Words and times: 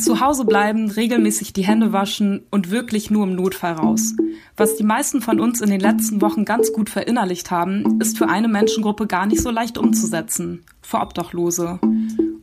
Zu 0.00 0.20
Hause 0.20 0.46
bleiben, 0.46 0.90
regelmäßig 0.90 1.52
die 1.52 1.66
Hände 1.66 1.92
waschen 1.92 2.42
und 2.50 2.70
wirklich 2.70 3.10
nur 3.10 3.24
im 3.24 3.34
Notfall 3.34 3.74
raus. 3.74 4.14
Was 4.56 4.76
die 4.76 4.82
meisten 4.82 5.20
von 5.20 5.38
uns 5.38 5.60
in 5.60 5.68
den 5.68 5.80
letzten 5.80 6.22
Wochen 6.22 6.46
ganz 6.46 6.72
gut 6.72 6.88
verinnerlicht 6.88 7.50
haben, 7.50 8.00
ist 8.00 8.16
für 8.16 8.28
eine 8.28 8.48
Menschengruppe 8.48 9.06
gar 9.06 9.26
nicht 9.26 9.42
so 9.42 9.50
leicht 9.50 9.76
umzusetzen. 9.76 10.64
Für 10.80 11.00
Obdachlose. 11.00 11.80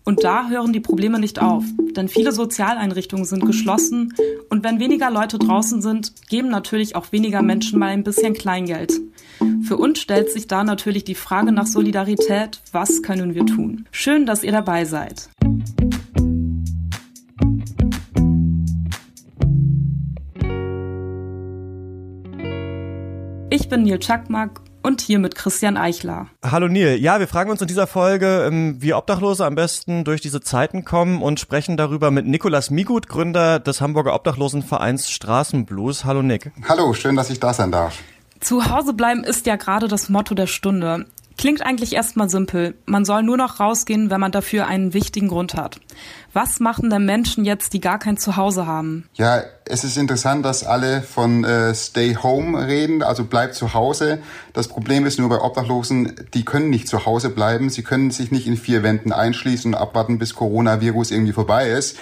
Und 0.04 0.24
da 0.24 0.50
hören 0.50 0.72
die 0.72 0.80
Probleme 0.80 1.20
nicht 1.20 1.42
auf, 1.42 1.66
denn 1.96 2.08
viele 2.08 2.32
Sozialeinrichtungen 2.32 3.26
sind 3.26 3.46
geschlossen 3.46 4.14
und 4.50 4.64
wenn 4.64 4.80
weniger 4.80 5.10
Leute 5.10 5.40
draußen 5.40 5.82
sind, 5.82 6.14
geben 6.30 6.50
natürlich 6.50 6.96
auch 6.96 7.12
weniger 7.12 7.42
Menschen 7.42 7.80
mal 7.80 7.88
ein 7.88 8.04
bisschen 8.04 8.34
Kleingeld. 8.34 8.94
Für 9.64 9.78
uns 9.78 10.00
stellt 10.00 10.32
sich 10.32 10.48
da 10.48 10.64
natürlich 10.64 11.04
die 11.04 11.16
Frage 11.16 11.52
nach 11.52 11.66
Solidarität, 11.66 12.62
was 12.72 13.02
können 13.02 13.34
wir 13.34 13.46
tun? 13.46 13.86
Schön, 13.92 14.26
dass 14.26 14.44
ihr 14.44 14.52
dabei 14.52 14.86
seid. 14.86 15.30
Ich 23.68 23.70
bin 23.70 23.84
Neil 23.84 24.00
Czakmak 24.00 24.62
und 24.82 25.02
hier 25.02 25.20
mit 25.20 25.36
Christian 25.36 25.76
Eichler. 25.76 26.28
Hallo 26.42 26.70
Neil. 26.70 26.96
Ja, 27.02 27.20
wir 27.20 27.28
fragen 27.28 27.52
uns 27.52 27.60
in 27.60 27.68
dieser 27.68 27.86
Folge, 27.86 28.46
ähm, 28.48 28.78
wie 28.82 28.94
Obdachlose 28.94 29.46
am 29.46 29.56
besten 29.56 30.06
durch 30.06 30.22
diese 30.22 30.40
Zeiten 30.40 30.86
kommen 30.86 31.22
und 31.22 31.42
sprechen 31.42 31.76
darüber 31.76 32.10
mit 32.10 32.26
Nikolas 32.26 32.70
Migut, 32.70 33.10
Gründer 33.10 33.60
des 33.60 33.82
Hamburger 33.82 34.16
Obdachlosenvereins 34.16 35.12
Straßenblues. 35.12 36.06
Hallo 36.06 36.22
Nick. 36.22 36.54
Hallo, 36.70 36.94
schön, 36.94 37.18
dass 37.18 37.30
ich 37.30 37.42
da 37.42 37.54
sein 37.54 37.74
darf. 37.74 38.00
Zu 38.40 38.70
Hause 38.70 38.94
bleiben 38.94 39.26
ist 39.26 39.46
ja 39.48 39.58
gerade 39.58 39.90
das 39.90 40.08
Motto 40.08 40.34
der 40.34 40.48
Stunde. 40.48 41.06
Klingt 41.48 41.66
eigentlich 41.66 41.94
erstmal 41.94 42.30
simpel. 42.30 42.76
Man 42.88 43.06
soll 43.06 43.24
nur 43.24 43.38
noch 43.38 43.62
rausgehen, 43.62 44.10
wenn 44.10 44.20
man 44.20 44.34
dafür 44.34 44.68
einen 44.68 44.94
wichtigen 44.94 45.30
Grund 45.30 45.54
hat. 45.54 45.80
Was 46.34 46.60
machen 46.60 46.90
denn 46.90 47.06
Menschen 47.06 47.46
jetzt, 47.46 47.72
die 47.72 47.80
gar 47.80 48.00
kein 48.00 48.18
Zuhause 48.18 48.68
haben? 48.68 49.08
Ja, 49.14 49.44
es 49.64 49.86
ist 49.86 49.96
interessant, 49.96 50.44
dass 50.44 50.66
alle 50.66 51.02
von 51.02 51.46
äh, 51.46 51.74
Stay 51.74 52.18
Home 52.22 52.68
reden, 52.68 53.02
also 53.02 53.24
bleib 53.24 53.56
zu 53.56 53.74
Hause. 53.74 54.20
Das 54.52 54.68
Problem 54.68 55.06
ist 55.06 55.20
nur 55.20 55.30
bei 55.30 55.40
Obdachlosen, 55.40 56.16
die 56.34 56.44
können 56.44 56.70
nicht 56.70 56.90
zu 56.90 57.06
Hause 57.06 57.30
bleiben. 57.30 57.70
Sie 57.70 57.82
können 57.82 58.12
sich 58.12 58.30
nicht 58.30 58.46
in 58.46 58.58
vier 58.58 58.84
Wänden 58.84 59.14
einschließen 59.14 59.74
und 59.74 59.80
abwarten, 59.80 60.20
bis 60.20 60.36
Coronavirus 60.36 61.12
irgendwie 61.12 61.32
vorbei 61.32 61.70
ist. 61.70 61.98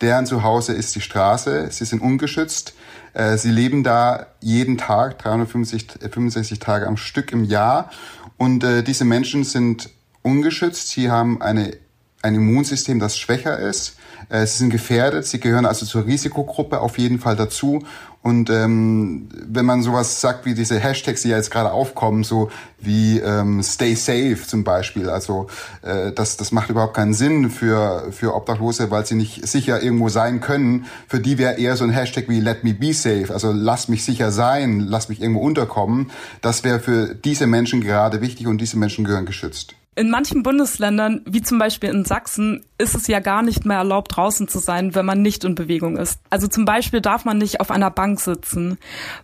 Deren 0.00 0.26
Zuhause 0.26 0.72
ist 0.72 0.94
die 0.94 1.00
Straße. 1.00 1.68
Sie 1.70 1.84
sind 1.84 2.00
ungeschützt. 2.00 2.74
Äh, 3.12 3.36
sie 3.36 3.50
leben 3.50 3.82
da 3.84 4.26
jeden 4.40 4.78
Tag, 4.78 5.18
365 5.18 6.58
Tage 6.58 6.86
am 6.86 6.96
Stück 6.96 7.32
im 7.32 7.44
Jahr. 7.44 7.90
Und 8.36 8.64
äh, 8.64 8.82
diese 8.82 9.04
Menschen 9.04 9.44
sind 9.44 9.90
ungeschützt. 10.22 10.88
Sie 10.88 11.10
haben 11.10 11.42
eine, 11.42 11.76
ein 12.22 12.34
Immunsystem, 12.34 12.98
das 12.98 13.18
schwächer 13.18 13.58
ist. 13.58 13.96
Äh, 14.28 14.46
sie 14.46 14.58
sind 14.58 14.70
gefährdet. 14.70 15.26
Sie 15.26 15.40
gehören 15.40 15.66
also 15.66 15.86
zur 15.86 16.06
Risikogruppe 16.06 16.80
auf 16.80 16.98
jeden 16.98 17.18
Fall 17.18 17.36
dazu. 17.36 17.82
Und 18.22 18.50
ähm, 18.50 19.28
wenn 19.32 19.64
man 19.64 19.82
sowas 19.82 20.20
sagt 20.20 20.44
wie 20.44 20.52
diese 20.52 20.78
Hashtags, 20.78 21.22
die 21.22 21.30
ja 21.30 21.38
jetzt 21.38 21.50
gerade 21.50 21.72
aufkommen, 21.72 22.22
so 22.22 22.50
wie 22.78 23.18
ähm, 23.18 23.62
Stay 23.62 23.94
Safe 23.94 24.36
zum 24.46 24.62
Beispiel, 24.62 25.08
also 25.08 25.46
äh, 25.80 26.12
das, 26.12 26.36
das 26.36 26.52
macht 26.52 26.68
überhaupt 26.68 26.92
keinen 26.92 27.14
Sinn 27.14 27.48
für, 27.48 28.12
für 28.12 28.34
Obdachlose, 28.34 28.90
weil 28.90 29.06
sie 29.06 29.14
nicht 29.14 29.48
sicher 29.48 29.82
irgendwo 29.82 30.10
sein 30.10 30.40
können. 30.40 30.84
Für 31.08 31.18
die 31.18 31.38
wäre 31.38 31.58
eher 31.58 31.76
so 31.78 31.84
ein 31.84 31.90
Hashtag 31.90 32.28
wie 32.28 32.40
Let 32.40 32.62
me 32.62 32.74
be 32.74 32.92
safe, 32.92 33.32
also 33.32 33.52
lass 33.52 33.88
mich 33.88 34.04
sicher 34.04 34.30
sein, 34.30 34.80
lass 34.80 35.08
mich 35.08 35.22
irgendwo 35.22 35.40
unterkommen. 35.40 36.10
Das 36.42 36.62
wäre 36.62 36.78
für 36.78 37.14
diese 37.14 37.46
Menschen 37.46 37.80
gerade 37.80 38.20
wichtig 38.20 38.46
und 38.46 38.60
diese 38.60 38.78
Menschen 38.78 39.06
gehören 39.06 39.24
geschützt. 39.24 39.74
In 39.96 40.08
manchen 40.08 40.44
Bundesländern, 40.44 41.22
wie 41.26 41.42
zum 41.42 41.58
Beispiel 41.58 41.90
in 41.90 42.04
Sachsen, 42.04 42.64
ist 42.78 42.94
es 42.94 43.08
ja 43.08 43.18
gar 43.18 43.42
nicht 43.42 43.66
mehr 43.66 43.78
erlaubt, 43.78 44.16
draußen 44.16 44.46
zu 44.46 44.60
sein, 44.60 44.94
wenn 44.94 45.04
man 45.04 45.20
nicht 45.20 45.42
in 45.42 45.56
Bewegung 45.56 45.96
ist. 45.96 46.20
Also 46.30 46.46
zum 46.46 46.64
Beispiel 46.64 47.00
darf 47.00 47.24
man 47.24 47.38
nicht 47.38 47.60
auf 47.60 47.72
einer 47.72 47.90
Bank 47.90 48.20
sitzen. 48.20 48.78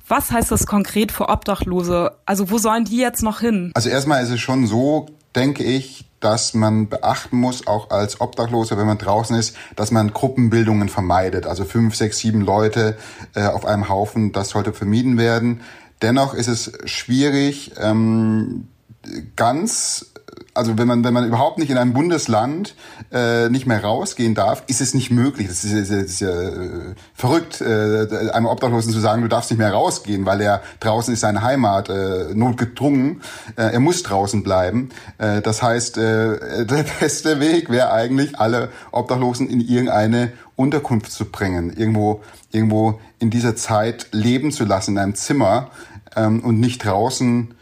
Was 0.09 0.33
heißt 0.33 0.51
das 0.51 0.67
konkret 0.67 1.13
für 1.13 1.29
Obdachlose? 1.29 2.17
Also 2.27 2.51
wo 2.51 2.59
sollen 2.59 2.85
die 2.85 2.97
jetzt 2.97 3.23
noch 3.23 3.39
hin? 3.39 3.71
Also 3.75 3.91
erstmal 3.91 4.25
ist 4.25 4.31
es 4.31 4.41
schon 4.41 4.67
so, 4.67 5.07
denke 5.37 5.63
ich, 5.63 6.05
dass 6.19 6.53
man 6.53 6.89
beachten 6.89 7.37
muss, 7.37 7.69
auch 7.69 7.91
als 7.91 8.21
Obdachloser, 8.21 8.77
wenn 8.77 8.87
man 8.89 8.99
draußen 8.99 9.37
ist, 9.37 9.57
dass 9.77 9.93
man 9.93 10.13
Gruppenbildungen 10.13 10.89
vermeidet. 10.89 11.47
Also 11.47 11.65
fünf, 11.65 11.95
sechs, 11.95 12.19
sieben 12.19 12.41
Leute 12.41 12.97
äh, 13.37 13.47
auf 13.47 13.65
einem 13.67 13.89
Haufen, 13.89 14.33
das 14.33 14.49
sollte 14.49 14.73
vermieden 14.73 15.17
werden. 15.17 15.61
Dennoch 16.03 16.35
ist 16.35 16.49
es 16.49 16.73
schwierig, 16.87 17.73
ähm, 17.81 18.67
ganz 19.37 20.13
also 20.57 20.79
wenn 20.79 20.89
man, 20.89 21.05
wenn 21.05 21.15
man 21.15 21.27
überhaupt 21.27 21.59
nicht 21.59 21.71
in 21.71 21.79
einem 21.79 21.93
Bundesland 21.93 22.75
äh, 23.13 23.49
nicht 23.49 23.67
mehr 23.67 23.83
rausgehen 23.83 24.35
darf, 24.35 24.63
ist 24.67 24.81
es 24.81 24.95
nicht 24.95 25.11
möglich. 25.11 25.49
Das 25.49 25.65
ist, 25.65 25.73
ist, 25.73 25.91
ist 25.91 26.21
ja 26.21 26.29
äh, 26.31 26.95
verrückt, 27.15 27.61
äh, 27.61 28.31
einem 28.33 28.47
Obdachlosen 28.47 28.93
zu 28.93 29.01
sagen, 29.01 29.23
du 29.23 29.29
darfst 29.29 29.51
nicht 29.51 29.59
mehr 29.59 29.73
rausgehen, 29.73 30.27
weil 30.27 30.41
er 30.41 30.63
draußen 30.81 31.13
ist 31.13 31.21
seine 31.21 31.43
Heimat, 31.43 31.89
äh, 31.89 32.35
notgedrungen. 32.35 33.23
Äh, 33.57 33.73
er 33.73 33.81
muss 33.81 34.03
draußen 34.03 34.43
bleiben. 34.43 34.89
Äh, 35.19 35.43
das 35.43 35.63
heißt, 35.63 35.99
äh, 35.99 36.65
der 36.67 36.85
beste 37.01 37.41
Weg 37.41 37.71
wäre 37.71 37.93
eigentlich, 37.93 38.39
alle 38.39 38.71
Obdachlosen 38.93 39.49
in 39.49 39.61
irgendeine 39.61 40.33
Unterkunft 40.57 41.13
zu 41.13 41.27
bringen, 41.27 41.73
irgendwo, 41.77 42.23
irgendwo 42.51 42.99
in 43.19 43.31
dieser 43.31 43.57
Zeit 43.57 44.09
leben 44.13 44.51
zu 44.53 44.65
lassen 44.65 44.93
in 44.93 44.99
einem 44.99 45.15
Zimmer 45.15 45.71
ähm, 46.17 46.41
und 46.41 46.61
nicht 46.61 46.85
draußen 46.85 47.55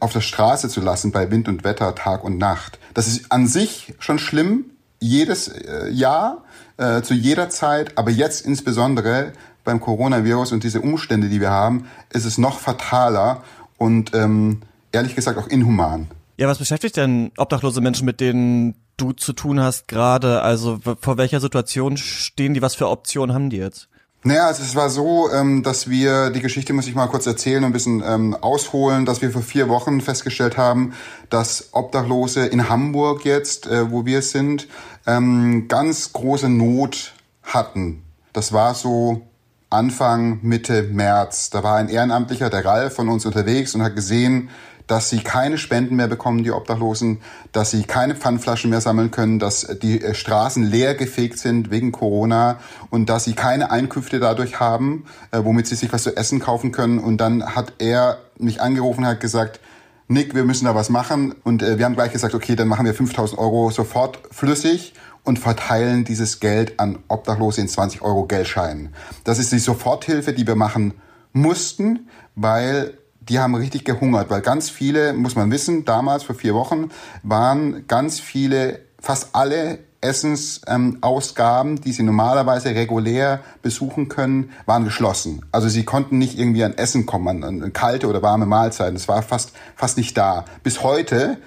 auf 0.00 0.12
der 0.12 0.20
Straße 0.20 0.68
zu 0.68 0.80
lassen 0.80 1.12
bei 1.12 1.30
Wind 1.30 1.48
und 1.48 1.64
Wetter, 1.64 1.94
Tag 1.94 2.24
und 2.24 2.38
Nacht. 2.38 2.78
Das 2.94 3.06
ist 3.06 3.32
an 3.32 3.46
sich 3.46 3.94
schon 3.98 4.18
schlimm, 4.18 4.66
jedes 5.00 5.48
äh, 5.48 5.90
Jahr, 5.90 6.44
äh, 6.76 7.02
zu 7.02 7.14
jeder 7.14 7.50
Zeit, 7.50 7.98
aber 7.98 8.10
jetzt 8.10 8.46
insbesondere 8.46 9.32
beim 9.64 9.80
Coronavirus 9.80 10.52
und 10.52 10.64
diese 10.64 10.80
Umstände, 10.80 11.28
die 11.28 11.40
wir 11.40 11.50
haben, 11.50 11.86
ist 12.10 12.24
es 12.24 12.38
noch 12.38 12.58
fataler 12.60 13.42
und 13.78 14.14
ähm, 14.14 14.62
ehrlich 14.92 15.14
gesagt 15.14 15.38
auch 15.38 15.48
inhuman. 15.48 16.08
Ja, 16.36 16.48
was 16.48 16.58
beschäftigt 16.58 16.96
denn 16.96 17.30
obdachlose 17.36 17.80
Menschen, 17.80 18.06
mit 18.06 18.20
denen 18.20 18.74
du 18.96 19.12
zu 19.12 19.32
tun 19.32 19.60
hast 19.60 19.88
gerade? 19.88 20.42
Also 20.42 20.80
vor 21.00 21.18
welcher 21.18 21.40
Situation 21.40 21.96
stehen 21.96 22.54
die? 22.54 22.62
Was 22.62 22.74
für 22.74 22.88
Optionen 22.88 23.34
haben 23.34 23.50
die 23.50 23.58
jetzt? 23.58 23.88
Naja, 24.24 24.46
also 24.46 24.62
es 24.62 24.76
war 24.76 24.88
so, 24.88 25.32
ähm, 25.32 25.64
dass 25.64 25.90
wir, 25.90 26.30
die 26.30 26.40
Geschichte 26.40 26.72
muss 26.72 26.86
ich 26.86 26.94
mal 26.94 27.08
kurz 27.08 27.26
erzählen 27.26 27.64
und 27.64 27.70
ein 27.70 27.72
bisschen 27.72 28.04
ähm, 28.06 28.36
ausholen, 28.40 29.04
dass 29.04 29.20
wir 29.20 29.32
vor 29.32 29.42
vier 29.42 29.68
Wochen 29.68 30.00
festgestellt 30.00 30.56
haben, 30.56 30.94
dass 31.28 31.70
Obdachlose 31.72 32.46
in 32.46 32.68
Hamburg 32.68 33.24
jetzt, 33.24 33.66
äh, 33.66 33.90
wo 33.90 34.06
wir 34.06 34.22
sind, 34.22 34.68
ähm, 35.08 35.66
ganz 35.66 36.12
große 36.12 36.48
Not 36.48 37.14
hatten. 37.42 38.04
Das 38.32 38.52
war 38.52 38.74
so 38.74 39.22
Anfang, 39.70 40.38
Mitte 40.42 40.84
März. 40.84 41.50
Da 41.50 41.64
war 41.64 41.76
ein 41.78 41.88
Ehrenamtlicher, 41.88 42.48
der 42.48 42.64
Ralf, 42.64 42.94
von 42.94 43.08
uns 43.08 43.26
unterwegs 43.26 43.74
und 43.74 43.82
hat 43.82 43.96
gesehen, 43.96 44.50
dass 44.86 45.10
sie 45.10 45.20
keine 45.20 45.58
Spenden 45.58 45.96
mehr 45.96 46.08
bekommen, 46.08 46.44
die 46.44 46.50
Obdachlosen, 46.50 47.20
dass 47.52 47.70
sie 47.70 47.84
keine 47.84 48.14
Pfandflaschen 48.14 48.70
mehr 48.70 48.80
sammeln 48.80 49.10
können, 49.10 49.38
dass 49.38 49.78
die 49.82 50.02
äh, 50.02 50.14
Straßen 50.14 50.64
leer 50.64 50.94
gefegt 50.94 51.38
sind 51.38 51.70
wegen 51.70 51.92
Corona 51.92 52.58
und 52.90 53.08
dass 53.08 53.24
sie 53.24 53.34
keine 53.34 53.70
Einkünfte 53.70 54.20
dadurch 54.20 54.60
haben, 54.60 55.04
äh, 55.30 55.40
womit 55.42 55.66
sie 55.66 55.76
sich 55.76 55.92
was 55.92 56.02
zu 56.02 56.16
essen 56.16 56.40
kaufen 56.40 56.72
können. 56.72 56.98
Und 56.98 57.18
dann 57.18 57.54
hat 57.54 57.74
er 57.78 58.18
mich 58.38 58.60
angerufen 58.60 59.06
hat 59.06 59.20
gesagt, 59.20 59.60
Nick, 60.08 60.34
wir 60.34 60.44
müssen 60.44 60.66
da 60.66 60.74
was 60.74 60.90
machen. 60.90 61.34
Und 61.44 61.62
äh, 61.62 61.78
wir 61.78 61.84
haben 61.84 61.94
gleich 61.94 62.12
gesagt, 62.12 62.34
okay, 62.34 62.56
dann 62.56 62.68
machen 62.68 62.84
wir 62.84 62.94
5000 62.94 63.38
Euro 63.38 63.70
sofort 63.70 64.18
flüssig 64.30 64.94
und 65.24 65.38
verteilen 65.38 66.04
dieses 66.04 66.40
Geld 66.40 66.78
an 66.80 66.98
Obdachlose 67.08 67.60
in 67.60 67.68
20 67.68 68.02
Euro 68.02 68.24
Geldscheinen. 68.26 68.94
Das 69.24 69.38
ist 69.38 69.52
die 69.52 69.58
Soforthilfe, 69.58 70.32
die 70.32 70.46
wir 70.46 70.56
machen 70.56 70.94
mussten, 71.32 72.08
weil 72.34 72.98
die 73.28 73.38
haben 73.38 73.54
richtig 73.54 73.84
gehungert, 73.84 74.30
weil 74.30 74.40
ganz 74.40 74.70
viele, 74.70 75.12
muss 75.12 75.36
man 75.36 75.50
wissen, 75.50 75.84
damals 75.84 76.24
vor 76.24 76.34
vier 76.34 76.54
Wochen 76.54 76.90
waren 77.22 77.86
ganz 77.86 78.20
viele, 78.20 78.80
fast 78.98 79.34
alle 79.34 79.78
Essensausgaben, 80.02 81.70
ähm, 81.72 81.80
die 81.80 81.92
sie 81.92 82.02
normalerweise 82.02 82.74
regulär 82.74 83.40
besuchen 83.62 84.08
können, 84.08 84.50
waren 84.66 84.84
geschlossen. 84.84 85.46
Also 85.52 85.68
sie 85.68 85.84
konnten 85.84 86.18
nicht 86.18 86.38
irgendwie 86.38 86.64
an 86.64 86.74
Essen 86.76 87.06
kommen, 87.06 87.44
an, 87.44 87.62
an 87.62 87.72
kalte 87.72 88.08
oder 88.08 88.20
warme 88.20 88.44
Mahlzeiten. 88.44 88.96
Es 88.96 89.08
war 89.08 89.22
fast, 89.22 89.52
fast 89.76 89.96
nicht 89.96 90.16
da. 90.18 90.44
Bis 90.62 90.82
heute 90.82 91.38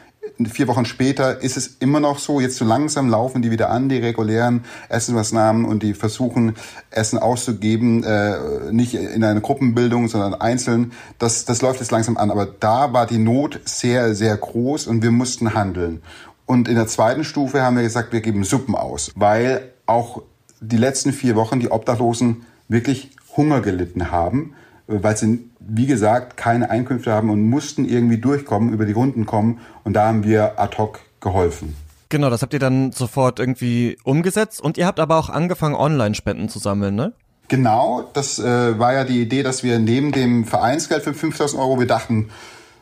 vier 0.50 0.68
Wochen 0.68 0.86
später 0.86 1.42
ist 1.42 1.58
es 1.58 1.78
immer 1.80 2.00
noch 2.00 2.20
so, 2.20 2.40
jetzt 2.40 2.58
so 2.58 2.66
langsam 2.66 3.10
laufen 3.10 3.42
die 3.42 3.52
wieder 3.52 3.70
an, 3.70 3.90
die 3.90 3.98
regulären 3.98 4.66
Essensmaßnahmen 4.90 5.66
und 5.66 5.84
die 5.84 5.94
versuchen, 5.94 6.56
Essen 6.92 7.20
auszugeben, 7.20 8.04
äh, 8.04 8.72
nicht 8.72 8.94
in 8.96 9.24
einer 9.24 9.40
Gruppenbildung, 9.42 10.08
sondern 10.08 10.34
einzeln. 10.34 10.92
Das, 11.20 11.46
das 11.46 11.62
läuft 11.62 11.80
jetzt 11.80 11.92
langsam 11.92 12.18
an. 12.18 12.32
Aber 12.32 12.46
da 12.46 12.94
war 12.94 13.08
die 13.08 13.18
Not 13.18 13.62
sehr, 13.66 14.16
sehr 14.16 14.36
groß 14.36 14.88
und 14.88 15.04
wir 15.04 15.12
mussten 15.12 15.54
handeln. 15.54 16.02
Und 16.46 16.68
in 16.68 16.76
der 16.76 16.88
zweiten 16.88 17.24
Stufe 17.24 17.62
haben 17.62 17.76
wir 17.76 17.84
gesagt, 17.84 18.14
wir 18.14 18.22
geben 18.22 18.44
Suppen 18.44 18.76
aus, 18.76 19.12
weil 19.16 19.72
auch 19.86 20.22
die 20.60 20.78
letzten 20.78 21.14
vier 21.14 21.36
Wochen 21.36 21.60
die 21.60 21.72
Obdachlosen 21.72 22.46
wirklich 22.68 23.12
Hunger 23.36 23.62
gelitten 23.62 24.12
haben, 24.12 24.54
weil 24.88 25.18
sie 25.18 25.50
wie 25.68 25.88
gesagt, 25.88 26.38
keine 26.38 26.70
Einkünfte 26.70 27.12
haben 27.12 27.30
und 27.30 27.50
mussten 27.50 27.86
irgendwie 27.86 28.18
durchkommen, 28.18 28.72
über 28.72 28.86
die 28.86 28.92
Runden 28.92 29.26
kommen. 29.26 29.60
Und 29.84 29.94
da 29.94 30.08
haben 30.08 30.24
wir 30.24 30.60
ad 30.60 30.78
hoc 30.78 31.00
geholfen. 31.20 31.76
Genau, 32.10 32.30
das 32.30 32.42
habt 32.42 32.54
ihr 32.54 32.60
dann 32.60 32.92
sofort 32.92 33.40
irgendwie 33.40 33.98
umgesetzt 34.04 34.62
und 34.62 34.78
ihr 34.78 34.86
habt 34.86 35.00
aber 35.00 35.18
auch 35.18 35.30
angefangen, 35.30 35.76
Online-Spenden 35.76 36.50
zu 36.50 36.60
sammeln, 36.60 36.96
ne? 36.96 37.14
Genau, 37.48 38.10
das 38.14 38.40
äh, 38.40 38.80
war 38.80 38.94
ja 38.94 39.04
die 39.04 39.22
Idee, 39.22 39.44
dass 39.44 39.64
wir 39.64 39.80
neben 39.80 40.12
dem 40.12 40.46
Vereinsgeld 40.46 41.04
für 41.04 41.14
5000 41.14 41.62
Euro, 41.62 41.80
wir 41.80 41.88
dachten, 41.88 42.30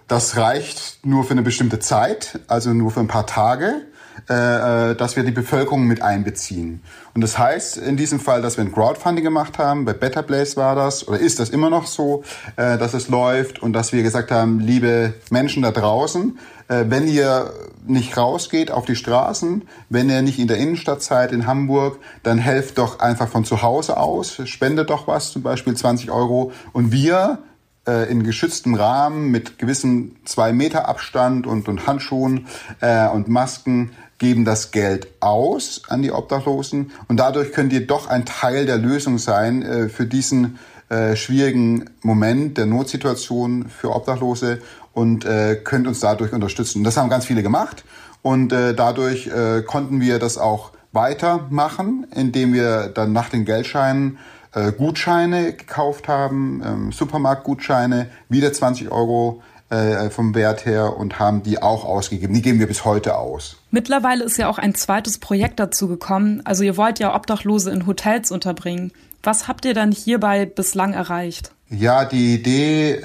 das 0.08 0.38
reicht 0.38 1.06
nur 1.06 1.24
für 1.24 1.32
eine 1.32 1.42
bestimmte 1.42 1.80
Zeit, 1.80 2.40
also 2.48 2.74
nur 2.74 2.92
für 2.92 3.00
ein 3.00 3.08
paar 3.08 3.26
Tage, 3.26 3.82
äh, 4.30 4.92
äh, 4.92 4.96
dass 4.96 5.16
wir 5.16 5.24
die 5.24 5.32
Bevölkerung 5.32 5.86
mit 5.86 6.02
einbeziehen. 6.02 6.82
Und 7.14 7.22
das 7.22 7.38
heißt 7.38 7.78
in 7.78 7.98
diesem 7.98 8.20
Fall, 8.20 8.42
dass 8.42 8.58
wir 8.58 8.64
ein 8.64 8.72
Crowdfunding 8.72 9.24
gemacht 9.24 9.58
haben, 9.58 9.86
bei 9.86 9.94
Better 9.94 10.24
Place 10.24 10.56
war 10.56 10.76
das, 10.76 11.08
oder 11.08 11.20
ist 11.20 11.40
das 11.40 11.50
immer 11.50 11.70
noch 11.70 11.88
so, 11.88 12.24
äh, 12.56 12.78
dass 12.78 12.94
es 12.94 13.10
läuft 13.10 13.62
und 13.62 13.74
dass 13.74 13.92
wir 13.92 14.04
gesagt 14.04 14.32
haben, 14.32 14.60
liebe 14.60 15.14
Menschen 15.30 15.64
da 15.64 15.72
draußen, 15.72 16.38
äh, 16.68 16.86
wenn 16.88 17.08
ihr 17.08 17.52
nicht 17.86 18.16
rausgeht 18.18 18.72
auf 18.72 18.86
die 18.86 18.96
Straßen, 18.96 19.64
wenn 19.90 20.10
ihr 20.10 20.22
nicht 20.22 20.40
in 20.40 20.48
der 20.48 20.58
Innenstadt 20.58 21.02
seid 21.02 21.32
in 21.32 21.46
Hamburg, 21.46 22.00
dann 22.24 22.38
helft 22.38 22.78
doch 22.78 23.00
einfach 23.00 23.28
von 23.28 23.44
zu 23.44 23.62
Hause 23.62 23.98
aus, 23.98 24.42
spendet 24.46 24.90
doch 24.90 25.08
was, 25.08 25.32
zum 25.32 25.42
Beispiel 25.42 25.76
20 25.76 26.12
Euro 26.12 26.52
und 26.72 26.92
wir 26.92 27.40
äh, 27.88 28.10
in 28.10 28.24
geschütztem 28.24 28.76
Rahmen 28.76 29.30
mit 29.32 29.60
gewissem 29.60 30.16
zwei 30.26 30.54
Meter 30.54 30.88
Abstand 30.88 31.48
und, 31.48 31.68
und 31.68 31.88
Handschuhen 31.88 32.48
äh, 32.82 33.08
und 33.08 33.28
Masken 33.28 33.92
geben 34.20 34.46
das 34.46 34.72
Geld 34.72 35.08
aus 35.20 35.82
an 35.90 36.02
die 36.02 36.12
Obdachlosen 36.12 36.92
und 37.08 37.18
dadurch 37.18 37.52
könnt 37.52 37.74
ihr 37.74 37.86
doch 37.86 38.08
ein 38.08 38.26
Teil 38.26 38.66
der 38.66 38.78
Lösung 38.78 39.18
sein 39.18 39.62
äh, 39.64 39.90
für 39.90 40.06
diesen 40.06 40.60
äh, 40.90 41.16
schwierigen 41.16 41.90
Moment 42.04 42.58
der 42.58 42.66
Notsituation 42.66 43.68
für 43.68 43.94
Obdachlose 43.94 44.60
und 44.94 45.26
äh, 45.26 45.56
könnt 45.56 45.88
uns 45.88 46.00
dadurch 46.00 46.34
unterstützen. 46.34 46.84
Das 46.84 46.98
haben 46.98 47.10
ganz 47.10 47.26
viele 47.26 47.44
gemacht 47.44 47.84
und 48.22 48.54
äh, 48.54 48.74
dadurch 48.74 49.28
äh, 49.28 49.62
konnten 49.64 50.00
wir 50.00 50.20
das 50.20 50.38
auch 50.38 50.72
weitermachen, 50.92 52.06
indem 52.16 52.54
wir 52.54 52.88
dann 52.88 53.12
nach 53.12 53.30
den 53.30 53.46
Geldscheinen 53.46 54.20
äh, 54.54 54.72
Gutscheine 54.72 55.54
gekauft 55.54 56.08
haben, 56.08 56.62
ähm, 56.66 56.92
Supermarktgutscheine, 56.92 58.10
wieder 58.30 58.54
20 58.54 58.92
Euro 58.92 59.42
äh, 59.70 60.10
vom 60.10 60.36
Wert 60.36 60.66
her 60.66 60.98
und 60.98 61.20
haben 61.20 61.44
die 61.44 61.62
auch 61.62 61.86
ausgegeben. 61.86 62.34
Die 62.34 62.42
geben 62.42 62.60
wir 62.60 62.68
bis 62.68 62.86
heute 62.86 63.18
aus. 63.18 63.58
Mittlerweile 63.72 64.24
ist 64.24 64.38
ja 64.38 64.48
auch 64.48 64.60
ein 64.60 64.76
zweites 64.76 65.18
Projekt 65.18 65.60
dazu 65.60 65.88
gekommen. 65.88 66.42
Also 66.46 66.64
ihr 66.64 66.78
wollt 66.78 67.00
ja 67.00 67.16
Obdachlose 67.16 67.72
in 67.72 67.88
Hotels 67.88 68.32
unterbringen. 68.32 68.92
Was 69.24 69.48
habt 69.48 69.66
ihr 69.66 69.74
dann 69.74 69.92
hierbei 69.92 70.46
bislang 70.46 70.94
erreicht? 70.94 71.52
Ja, 71.70 72.06
die 72.06 72.36
Idee 72.36 73.02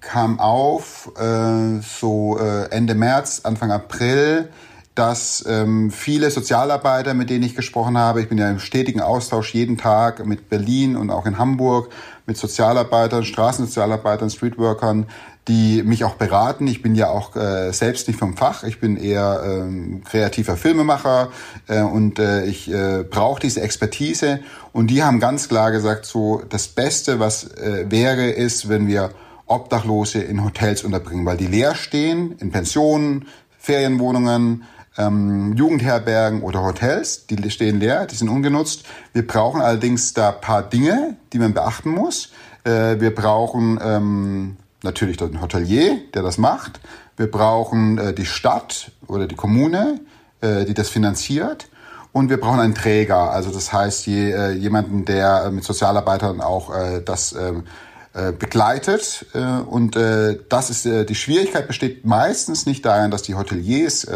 kam 0.00 0.38
auf 0.38 1.10
äh, 1.16 1.80
so 1.80 2.38
äh, 2.38 2.70
Ende 2.70 2.94
März, 2.94 3.40
Anfang 3.44 3.70
April 3.70 4.50
dass 4.94 5.44
ähm, 5.48 5.90
viele 5.90 6.30
Sozialarbeiter, 6.30 7.14
mit 7.14 7.28
denen 7.28 7.44
ich 7.44 7.56
gesprochen 7.56 7.98
habe, 7.98 8.20
ich 8.20 8.28
bin 8.28 8.38
ja 8.38 8.48
im 8.48 8.60
stetigen 8.60 9.00
Austausch 9.00 9.52
jeden 9.52 9.76
Tag 9.76 10.24
mit 10.24 10.48
Berlin 10.48 10.96
und 10.96 11.10
auch 11.10 11.26
in 11.26 11.38
Hamburg, 11.38 11.90
mit 12.26 12.36
Sozialarbeitern, 12.36 13.24
Straßensozialarbeitern, 13.24 14.30
Streetworkern, 14.30 15.06
die 15.48 15.82
mich 15.82 16.04
auch 16.04 16.14
beraten. 16.14 16.66
Ich 16.68 16.80
bin 16.80 16.94
ja 16.94 17.08
auch 17.08 17.36
äh, 17.36 17.72
selbst 17.72 18.06
nicht 18.08 18.18
vom 18.18 18.36
Fach. 18.36 18.62
Ich 18.62 18.80
bin 18.80 18.96
eher 18.96 19.42
ähm, 19.44 20.02
kreativer 20.04 20.56
Filmemacher 20.56 21.30
äh, 21.66 21.82
und 21.82 22.18
äh, 22.18 22.44
ich 22.46 22.72
äh, 22.72 23.02
brauche 23.02 23.40
diese 23.40 23.60
Expertise. 23.60 24.40
Und 24.72 24.86
die 24.86 25.02
haben 25.02 25.20
ganz 25.20 25.48
klar 25.48 25.70
gesagt, 25.70 26.06
so 26.06 26.40
das 26.48 26.68
Beste, 26.68 27.18
was 27.18 27.44
äh, 27.56 27.90
wäre, 27.90 28.30
ist, 28.30 28.68
wenn 28.68 28.86
wir 28.86 29.10
Obdachlose 29.46 30.22
in 30.22 30.42
Hotels 30.42 30.84
unterbringen, 30.84 31.26
weil 31.26 31.36
die 31.36 31.46
leer 31.46 31.74
stehen, 31.74 32.36
in 32.38 32.50
Pensionen, 32.50 33.26
Ferienwohnungen, 33.58 34.64
ähm, 34.96 35.54
Jugendherbergen 35.54 36.42
oder 36.42 36.62
Hotels, 36.62 37.26
die 37.26 37.50
stehen 37.50 37.80
leer, 37.80 38.06
die 38.06 38.14
sind 38.14 38.28
ungenutzt. 38.28 38.84
Wir 39.12 39.26
brauchen 39.26 39.60
allerdings 39.60 40.14
da 40.14 40.32
paar 40.32 40.62
Dinge, 40.62 41.16
die 41.32 41.38
man 41.38 41.54
beachten 41.54 41.90
muss. 41.90 42.30
Äh, 42.64 43.00
wir 43.00 43.14
brauchen 43.14 43.78
ähm, 43.82 44.56
natürlich 44.82 45.16
den 45.16 45.40
Hotelier, 45.40 45.98
der 46.14 46.22
das 46.22 46.38
macht. 46.38 46.80
Wir 47.16 47.30
brauchen 47.30 47.98
äh, 47.98 48.12
die 48.12 48.26
Stadt 48.26 48.92
oder 49.06 49.26
die 49.26 49.36
Kommune, 49.36 50.00
äh, 50.40 50.64
die 50.64 50.74
das 50.74 50.88
finanziert. 50.88 51.68
Und 52.12 52.30
wir 52.30 52.38
brauchen 52.38 52.60
einen 52.60 52.76
Träger, 52.76 53.32
also 53.32 53.50
das 53.50 53.72
heißt 53.72 54.06
je, 54.06 54.30
äh, 54.30 54.52
jemanden, 54.52 55.04
der 55.04 55.46
äh, 55.46 55.50
mit 55.50 55.64
Sozialarbeitern 55.64 56.40
auch 56.40 56.72
äh, 56.72 57.02
das 57.04 57.32
ähm, 57.32 57.64
äh, 58.12 58.30
begleitet. 58.30 59.26
Äh, 59.34 59.40
und 59.40 59.96
äh, 59.96 60.38
das 60.48 60.70
ist 60.70 60.84
die 60.84 61.14
Schwierigkeit 61.16 61.66
besteht 61.66 62.06
meistens 62.06 62.66
nicht 62.66 62.84
darin, 62.84 63.10
dass 63.10 63.22
die 63.22 63.34
Hoteliers 63.34 64.06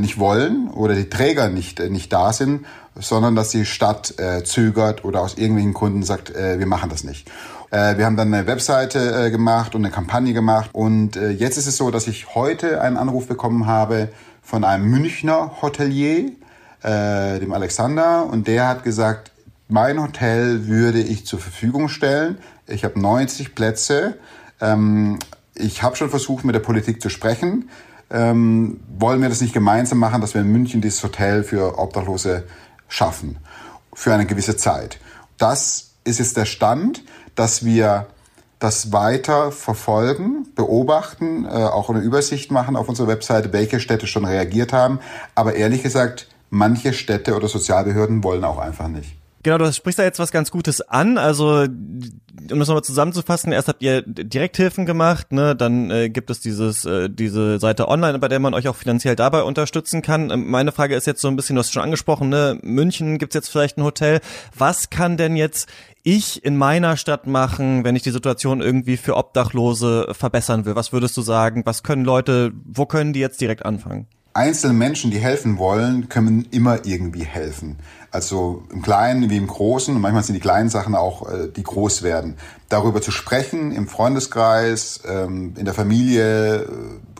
nicht 0.00 0.18
wollen 0.18 0.68
oder 0.68 0.94
die 0.94 1.08
Träger 1.08 1.48
nicht, 1.48 1.80
äh, 1.80 1.90
nicht 1.90 2.12
da 2.12 2.32
sind, 2.32 2.66
sondern 2.94 3.34
dass 3.34 3.50
die 3.50 3.64
Stadt 3.64 4.18
äh, 4.18 4.44
zögert 4.44 5.04
oder 5.04 5.20
aus 5.20 5.34
irgendwelchen 5.34 5.72
Gründen 5.72 6.02
sagt, 6.02 6.34
äh, 6.34 6.58
wir 6.58 6.66
machen 6.66 6.90
das 6.90 7.04
nicht. 7.04 7.30
Äh, 7.70 7.96
wir 7.96 8.04
haben 8.04 8.16
dann 8.16 8.32
eine 8.32 8.46
Webseite 8.46 9.26
äh, 9.26 9.30
gemacht 9.30 9.74
und 9.74 9.84
eine 9.84 9.92
Kampagne 9.92 10.32
gemacht 10.32 10.70
und 10.72 11.16
äh, 11.16 11.30
jetzt 11.30 11.56
ist 11.56 11.66
es 11.66 11.76
so, 11.76 11.90
dass 11.90 12.06
ich 12.06 12.34
heute 12.34 12.80
einen 12.80 12.96
Anruf 12.96 13.26
bekommen 13.26 13.66
habe 13.66 14.08
von 14.42 14.64
einem 14.64 14.90
Münchner 14.90 15.62
Hotelier, 15.62 16.32
äh, 16.82 17.38
dem 17.38 17.52
Alexander, 17.52 18.26
und 18.26 18.46
der 18.48 18.68
hat 18.68 18.84
gesagt, 18.84 19.30
mein 19.68 20.02
Hotel 20.02 20.66
würde 20.66 21.00
ich 21.00 21.24
zur 21.26 21.38
Verfügung 21.38 21.88
stellen. 21.88 22.38
Ich 22.66 22.84
habe 22.84 23.00
90 23.00 23.54
Plätze. 23.54 24.18
Ähm, 24.60 25.18
ich 25.54 25.82
habe 25.82 25.96
schon 25.96 26.10
versucht, 26.10 26.44
mit 26.44 26.54
der 26.54 26.60
Politik 26.60 27.00
zu 27.00 27.08
sprechen 27.08 27.70
ähm, 28.12 28.80
wollen 28.98 29.22
wir 29.22 29.28
das 29.28 29.40
nicht 29.40 29.54
gemeinsam 29.54 29.98
machen, 29.98 30.20
dass 30.20 30.34
wir 30.34 30.42
in 30.42 30.52
München 30.52 30.80
dieses 30.80 31.02
Hotel 31.02 31.42
für 31.42 31.78
Obdachlose 31.78 32.44
schaffen 32.88 33.38
für 33.94 34.12
eine 34.12 34.26
gewisse 34.26 34.56
Zeit. 34.56 34.98
Das 35.38 35.92
ist 36.04 36.18
jetzt 36.18 36.36
der 36.36 36.44
Stand, 36.44 37.02
dass 37.34 37.64
wir 37.64 38.06
das 38.58 38.92
weiter 38.92 39.50
verfolgen, 39.50 40.46
beobachten, 40.54 41.44
äh, 41.44 41.48
auch 41.48 41.90
eine 41.90 41.98
Übersicht 42.00 42.50
machen 42.52 42.76
auf 42.76 42.88
unserer 42.88 43.08
Webseite, 43.08 43.52
welche 43.52 43.80
Städte 43.80 44.06
schon 44.06 44.24
reagiert 44.24 44.72
haben. 44.72 45.00
Aber 45.34 45.54
ehrlich 45.54 45.82
gesagt, 45.82 46.28
manche 46.50 46.92
Städte 46.92 47.34
oder 47.34 47.48
Sozialbehörden 47.48 48.22
wollen 48.22 48.44
auch 48.44 48.58
einfach 48.58 48.88
nicht. 48.88 49.16
Genau, 49.42 49.58
du 49.58 49.72
sprichst 49.72 49.98
da 49.98 50.04
jetzt 50.04 50.20
was 50.20 50.30
ganz 50.30 50.52
Gutes 50.52 50.80
an. 50.82 51.18
Also, 51.18 51.62
um 51.62 52.58
das 52.58 52.68
nochmal 52.68 52.84
zusammenzufassen, 52.84 53.52
erst 53.52 53.66
habt 53.66 53.82
ihr 53.82 54.02
Direkthilfen 54.02 54.86
gemacht, 54.86 55.32
ne? 55.32 55.56
dann 55.56 55.90
äh, 55.90 56.10
gibt 56.10 56.30
es 56.30 56.40
dieses, 56.40 56.84
äh, 56.84 57.10
diese 57.10 57.58
Seite 57.58 57.88
online, 57.88 58.20
bei 58.20 58.28
der 58.28 58.38
man 58.38 58.54
euch 58.54 58.68
auch 58.68 58.76
finanziell 58.76 59.16
dabei 59.16 59.42
unterstützen 59.42 60.00
kann. 60.00 60.30
Ähm, 60.30 60.48
meine 60.48 60.70
Frage 60.70 60.94
ist 60.94 61.08
jetzt 61.08 61.20
so 61.20 61.26
ein 61.26 61.34
bisschen, 61.34 61.56
du 61.56 61.60
hast 61.60 61.72
schon 61.72 61.82
angesprochen, 61.82 62.28
ne? 62.28 62.58
München 62.62 63.18
gibt's 63.18 63.34
jetzt 63.34 63.48
vielleicht 63.48 63.78
ein 63.78 63.84
Hotel. 63.84 64.20
Was 64.56 64.90
kann 64.90 65.16
denn 65.16 65.34
jetzt 65.34 65.68
ich 66.04 66.44
in 66.44 66.56
meiner 66.56 66.96
Stadt 66.96 67.26
machen, 67.26 67.84
wenn 67.84 67.96
ich 67.96 68.02
die 68.02 68.10
Situation 68.10 68.60
irgendwie 68.60 68.96
für 68.96 69.16
Obdachlose 69.16 70.08
verbessern 70.12 70.66
will? 70.66 70.76
Was 70.76 70.92
würdest 70.92 71.16
du 71.16 71.22
sagen? 71.22 71.62
Was 71.64 71.82
können 71.82 72.04
Leute, 72.04 72.52
wo 72.64 72.86
können 72.86 73.12
die 73.12 73.20
jetzt 73.20 73.40
direkt 73.40 73.64
anfangen? 73.66 74.06
Einzelne 74.34 74.72
Menschen, 74.72 75.10
die 75.10 75.18
helfen 75.18 75.58
wollen, 75.58 76.08
können 76.08 76.48
immer 76.50 76.86
irgendwie 76.86 77.24
helfen. 77.24 77.78
Also 78.12 78.62
im 78.70 78.82
Kleinen 78.82 79.30
wie 79.30 79.38
im 79.38 79.46
Großen. 79.46 79.94
Und 79.94 80.02
manchmal 80.02 80.22
sind 80.22 80.34
die 80.34 80.40
kleinen 80.40 80.68
Sachen 80.68 80.94
auch, 80.94 81.28
äh, 81.28 81.48
die 81.48 81.62
groß 81.62 82.02
werden. 82.02 82.36
Darüber 82.68 83.00
zu 83.00 83.10
sprechen 83.10 83.72
im 83.72 83.88
Freundeskreis, 83.88 85.00
ähm, 85.08 85.54
in 85.56 85.64
der 85.64 85.74
Familie, 85.74 86.62
äh, 86.62 86.68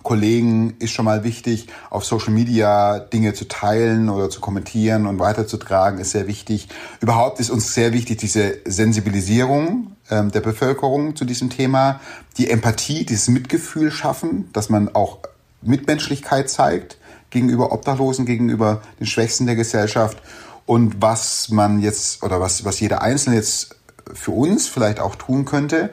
Kollegen 0.03 0.75
ist 0.81 0.91
schon 0.91 1.05
mal 1.05 1.25
wichtig. 1.25 1.69
Auf 1.89 2.05
Social 2.05 2.33
Media 2.33 2.99
Dinge 2.99 3.35
zu 3.35 3.47
teilen 3.49 4.11
oder 4.11 4.31
zu 4.31 4.41
kommentieren 4.41 5.07
und 5.07 5.19
weiterzutragen 5.19 5.99
ist 5.99 6.11
sehr 6.11 6.27
wichtig. 6.27 6.69
Überhaupt 7.01 7.41
ist 7.41 7.51
uns 7.51 7.73
sehr 7.73 7.93
wichtig 7.93 8.19
diese 8.19 8.59
Sensibilisierung 8.65 9.93
ähm, 10.11 10.31
der 10.31 10.41
Bevölkerung 10.41 11.17
zu 11.17 11.25
diesem 11.25 11.51
Thema, 11.51 12.01
die 12.37 12.51
Empathie, 12.51 13.07
dieses 13.07 13.29
Mitgefühl 13.29 13.91
schaffen, 13.91 14.51
dass 14.53 14.69
man 14.69 14.95
auch 14.95 15.21
Mitmenschlichkeit 15.63 16.51
zeigt 16.51 16.99
gegenüber 17.31 17.73
Obdachlosen, 17.73 18.27
gegenüber 18.27 18.83
den 19.01 19.07
Schwächsten 19.07 19.47
der 19.47 19.57
Gesellschaft 19.57 20.19
und 20.67 21.03
was 21.03 21.49
man 21.51 21.81
jetzt 21.81 22.23
oder 22.23 22.41
was, 22.41 22.65
was 22.65 22.81
jeder 22.81 23.03
Einzelne 23.03 23.37
jetzt 23.37 23.77
für 24.13 24.33
uns 24.33 24.69
vielleicht 24.69 25.01
auch 25.01 25.17
tun 25.17 25.45
könnte. 25.45 25.91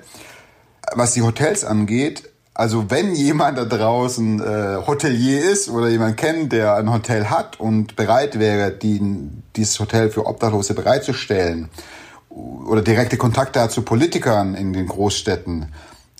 Was 0.93 1.13
die 1.13 1.21
Hotels 1.21 1.63
angeht, 1.63 2.29
also 2.59 2.89
wenn 2.89 3.15
jemand 3.15 3.57
da 3.57 3.63
draußen 3.63 4.41
äh, 4.41 4.85
Hotelier 4.85 5.49
ist 5.49 5.69
oder 5.69 5.87
jemand 5.87 6.17
kennt, 6.17 6.51
der 6.51 6.75
ein 6.75 6.91
Hotel 6.91 7.29
hat 7.29 7.57
und 7.57 7.95
bereit 7.95 8.37
wäre, 8.37 8.71
die, 8.71 8.99
dieses 9.55 9.79
Hotel 9.79 10.09
für 10.09 10.25
Obdachlose 10.25 10.73
bereitzustellen 10.73 11.69
oder 12.29 12.81
direkte 12.81 13.15
Kontakte 13.15 13.61
hat 13.61 13.71
zu 13.71 13.83
Politikern 13.83 14.55
in 14.55 14.73
den 14.73 14.87
Großstädten, 14.87 15.71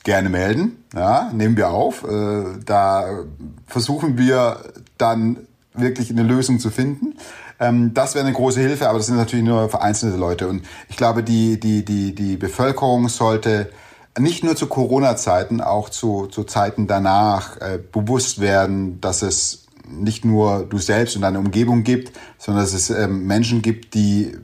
gerne 0.06 0.30
melden. 0.30 0.84
Ja, 0.96 1.30
nehmen 1.34 1.58
wir 1.58 1.72
auf. 1.72 2.06
Äh, 2.06 2.44
da 2.66 3.26
versuchen 3.68 4.18
wir 4.18 4.62
dann 4.98 5.46
wirklich 5.74 6.10
eine 6.10 6.24
Lösung 6.24 6.60
zu 6.60 6.70
finden. 6.70 7.18
Ähm, 7.60 7.94
das 7.94 8.16
wäre 8.16 8.26
eine 8.26 8.34
große 8.34 8.60
Hilfe, 8.60 8.90
aber 8.90 8.98
das 8.98 9.08
sind 9.08 9.18
natürlich 9.18 9.46
nur 9.46 9.70
vereinzelte 9.70 10.18
Leute. 10.18 10.48
Und 10.48 10.66
ich 10.90 10.98
glaube, 10.98 11.24
die, 11.24 11.60
die, 11.60 11.84
die, 11.84 12.16
die 12.16 12.38
Bevölkerung 12.38 13.10
sollte 13.10 13.70
nicht 14.18 14.44
nur 14.44 14.56
zu 14.56 14.68
Corona-Zeiten, 14.68 15.62
auch 15.62 15.90
zu, 15.90 16.28
zu 16.28 16.44
Zeiten 16.44 16.88
danach 16.88 17.58
äh, 17.58 17.80
bewusst 17.92 18.40
werden, 18.40 19.00
dass 19.02 19.22
es 19.22 19.66
nicht 19.88 20.26
nur 20.26 20.66
du 20.66 20.78
selbst 20.78 21.16
und 21.16 21.24
deine 21.24 21.40
Umgebung 21.40 21.84
gibt, 21.84 22.12
sondern 22.38 22.64
dass 22.64 22.74
es 22.74 22.90
ähm, 22.90 23.26
Menschen 23.26 23.62
gibt, 23.62 23.94
die 23.94 24.38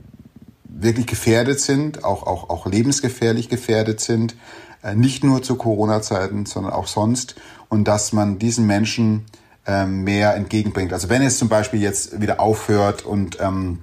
wirklich 0.64 1.08
gefährdet 1.08 1.60
sind, 1.60 2.04
auch, 2.04 2.24
auch, 2.24 2.50
auch 2.50 2.66
lebensgefährlich 2.66 3.50
gefährdet 3.50 4.00
sind, 4.00 4.36
äh, 4.84 4.96
nicht 4.96 5.24
nur 5.24 5.42
zu 5.42 5.56
Corona-Zeiten, 5.56 6.46
sondern 6.46 6.74
auch 6.74 6.88
sonst. 6.88 7.36
Und 7.70 7.86
dass 7.88 8.14
man 8.14 8.40
diesen 8.40 8.66
Menschen 8.68 9.26
ähm, 9.68 10.04
mehr 10.04 10.36
entgegenbringt. 10.36 10.94
Also 10.94 11.10
wenn 11.10 11.22
es 11.22 11.38
zum 11.38 11.50
Beispiel 11.50 11.82
jetzt 11.82 12.22
wieder 12.22 12.40
aufhört 12.40 13.04
und 13.04 13.38
ähm, 13.42 13.80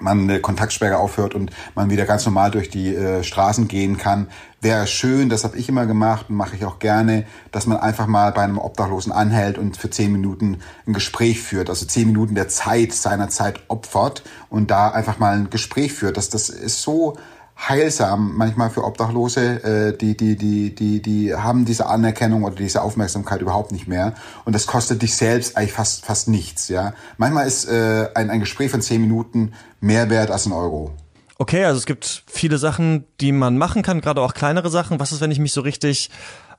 man 0.00 0.22
eine 0.22 0.40
Kontaktsperre 0.40 0.98
aufhört 0.98 1.34
und 1.34 1.50
man 1.74 1.88
wieder 1.88 2.04
ganz 2.04 2.24
normal 2.26 2.50
durch 2.50 2.68
die 2.68 2.94
äh, 2.94 3.22
Straßen 3.22 3.68
gehen 3.68 3.96
kann, 3.96 4.28
wäre 4.60 4.86
schön, 4.86 5.28
das 5.28 5.44
habe 5.44 5.56
ich 5.56 5.68
immer 5.68 5.86
gemacht 5.86 6.26
und 6.28 6.36
mache 6.36 6.56
ich 6.56 6.64
auch 6.64 6.78
gerne, 6.78 7.26
dass 7.52 7.66
man 7.66 7.78
einfach 7.78 8.06
mal 8.06 8.32
bei 8.32 8.42
einem 8.42 8.58
Obdachlosen 8.58 9.12
anhält 9.12 9.56
und 9.56 9.76
für 9.76 9.90
zehn 9.90 10.10
Minuten 10.10 10.58
ein 10.86 10.94
Gespräch 10.94 11.40
führt, 11.42 11.68
also 11.68 11.86
zehn 11.86 12.08
Minuten 12.08 12.34
der 12.34 12.48
Zeit 12.48 12.92
seiner 12.92 13.28
Zeit 13.28 13.60
opfert 13.68 14.24
und 14.50 14.70
da 14.70 14.90
einfach 14.90 15.18
mal 15.18 15.36
ein 15.36 15.50
Gespräch 15.50 15.92
führt. 15.92 16.16
Das, 16.16 16.28
das 16.28 16.48
ist 16.48 16.82
so 16.82 17.16
heilsam 17.56 18.36
manchmal 18.36 18.70
für 18.70 18.84
Obdachlose, 18.84 19.62
äh, 19.62 19.96
die, 19.96 20.16
die, 20.16 20.36
die, 20.36 20.74
die, 20.74 21.00
die 21.00 21.34
haben 21.34 21.64
diese 21.64 21.86
Anerkennung 21.86 22.44
oder 22.44 22.56
diese 22.56 22.82
Aufmerksamkeit 22.82 23.40
überhaupt 23.40 23.72
nicht 23.72 23.86
mehr. 23.86 24.14
Und 24.44 24.54
das 24.54 24.66
kostet 24.66 25.02
dich 25.02 25.16
selbst 25.16 25.56
eigentlich 25.56 25.72
fast, 25.72 26.04
fast 26.04 26.28
nichts. 26.28 26.68
Ja? 26.68 26.94
Manchmal 27.16 27.46
ist 27.46 27.66
äh, 27.66 28.08
ein, 28.14 28.30
ein 28.30 28.40
Gespräch 28.40 28.70
von 28.70 28.82
zehn 28.82 29.00
Minuten 29.00 29.52
mehr 29.80 30.10
wert 30.10 30.30
als 30.30 30.46
ein 30.46 30.52
Euro. 30.52 30.92
Okay, 31.38 31.64
also 31.64 31.78
es 31.78 31.86
gibt 31.86 32.24
viele 32.26 32.58
Sachen, 32.58 33.04
die 33.20 33.32
man 33.32 33.58
machen 33.58 33.82
kann, 33.82 34.00
gerade 34.00 34.20
auch 34.20 34.34
kleinere 34.34 34.70
Sachen. 34.70 35.00
Was 35.00 35.12
ist, 35.12 35.20
wenn 35.20 35.30
ich 35.30 35.40
mich 35.40 35.52
so 35.52 35.62
richtig 35.62 36.10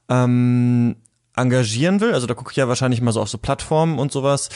ähm, 0.10 0.98
engagieren 1.36 2.02
will, 2.02 2.14
also 2.14 2.28
da 2.28 2.34
gucke 2.34 2.52
ich 2.52 2.58
ja 2.58 2.68
wahrscheinlich 2.68 3.02
mal 3.02 3.12
so 3.12 3.22
auf 3.22 3.30
so 3.30 3.38
Plattformen 3.38 4.00
und 4.00 4.12
sowas 4.12 4.50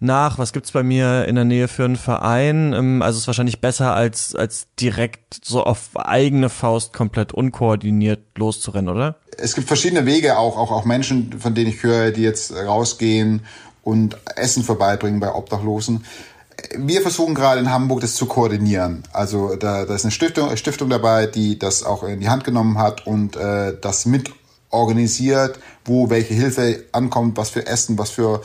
nach, 0.00 0.38
was 0.38 0.52
gibt's 0.52 0.72
bei 0.72 0.82
mir 0.82 1.26
in 1.26 1.34
der 1.34 1.44
Nähe 1.44 1.68
für 1.68 1.84
einen 1.84 1.96
Verein, 1.96 2.72
ähm, 2.72 3.02
also 3.02 3.16
es 3.16 3.22
ist 3.22 3.26
wahrscheinlich 3.26 3.60
besser 3.60 3.94
als, 3.94 4.34
als 4.34 4.66
direkt 4.80 5.40
so 5.44 5.62
auf 5.62 5.90
eigene 5.94 6.48
Faust 6.48 6.92
komplett 6.92 7.32
unkoordiniert 7.32 8.20
loszurennen, 8.36 8.94
oder? 8.94 9.16
Es 9.38 9.54
gibt 9.54 9.68
verschiedene 9.68 10.06
Wege, 10.06 10.38
auch, 10.38 10.56
auch, 10.56 10.70
auch 10.70 10.84
Menschen, 10.84 11.38
von 11.38 11.54
denen 11.54 11.70
ich 11.70 11.82
höre, 11.82 12.10
die 12.10 12.22
jetzt 12.22 12.54
rausgehen 12.54 13.44
und 13.82 14.16
Essen 14.36 14.62
vorbeibringen 14.62 15.20
bei 15.20 15.32
Obdachlosen. 15.32 16.04
Wir 16.76 17.02
versuchen 17.02 17.34
gerade 17.34 17.60
in 17.60 17.70
Hamburg 17.70 18.00
das 18.00 18.14
zu 18.14 18.26
koordinieren. 18.26 19.02
Also 19.12 19.56
da, 19.56 19.84
da 19.84 19.94
ist 19.94 20.04
eine 20.04 20.12
Stiftung, 20.12 20.56
Stiftung 20.56 20.88
dabei, 20.88 21.26
die 21.26 21.58
das 21.58 21.82
auch 21.82 22.04
in 22.04 22.20
die 22.20 22.28
Hand 22.28 22.44
genommen 22.44 22.78
hat 22.78 23.06
und 23.06 23.36
äh, 23.36 23.74
das 23.80 24.06
mit 24.06 24.30
organisiert, 24.74 25.58
wo 25.84 26.10
welche 26.10 26.34
Hilfe 26.34 26.84
ankommt, 26.92 27.36
was 27.36 27.50
für 27.50 27.66
Essen, 27.66 27.98
was 27.98 28.10
für 28.10 28.42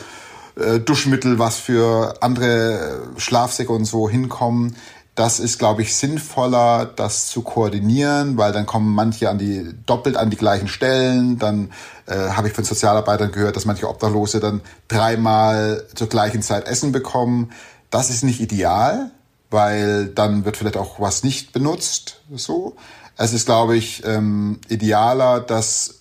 äh, 0.56 0.80
Duschmittel, 0.80 1.40
was 1.40 1.58
für 1.58 2.16
andere 2.22 3.02
Schlafsäcke 3.18 3.72
und 3.72 3.86
so 3.86 4.10
hinkommen. 4.10 4.76
Das 5.16 5.42
ist, 5.42 5.60
glaube 5.60 5.82
ich, 5.82 5.96
sinnvoller, 5.96 6.86
das 6.86 7.28
zu 7.28 7.42
koordinieren, 7.42 8.38
weil 8.38 8.54
dann 8.54 8.66
kommen 8.66 8.96
manche 8.96 9.30
an 9.30 9.38
die 9.38 9.70
doppelt 9.86 10.16
an 10.16 10.30
die 10.30 10.38
gleichen 10.38 10.70
Stellen. 10.70 11.38
Dann 11.38 11.72
äh, 12.06 12.16
habe 12.16 12.48
ich 12.48 12.54
von 12.54 12.64
Sozialarbeitern 12.64 13.34
gehört, 13.34 13.58
dass 13.58 13.66
manche 13.66 13.90
Obdachlose 13.90 14.40
dann 14.40 14.62
dreimal 14.88 15.86
zur 15.94 16.08
gleichen 16.08 16.42
Zeit 16.42 16.68
Essen 16.68 16.94
bekommen. 16.94 17.52
Das 17.90 18.10
ist 18.10 18.24
nicht 18.24 18.40
ideal, 18.40 19.12
weil 19.50 20.08
dann 20.08 20.46
wird 20.46 20.56
vielleicht 20.56 20.78
auch 20.78 21.02
was 21.02 21.24
nicht 21.24 21.52
benutzt. 21.52 22.22
So, 22.34 22.78
es 23.18 23.34
ist, 23.34 23.46
glaube 23.46 23.76
ich, 23.76 24.06
ähm, 24.06 24.62
idealer, 24.70 25.42
dass 25.42 25.99